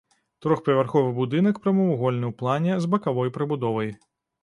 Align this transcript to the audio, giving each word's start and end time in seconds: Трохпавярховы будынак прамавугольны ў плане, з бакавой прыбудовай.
Трохпавярховы 0.45 1.11
будынак 1.19 1.61
прамавугольны 1.67 2.25
ў 2.33 2.41
плане, 2.43 2.81
з 2.83 2.93
бакавой 2.97 3.29
прыбудовай. 3.41 3.97